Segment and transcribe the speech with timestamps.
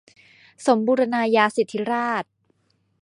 [0.67, 2.31] สมบูรณาญาสิทธิราชย์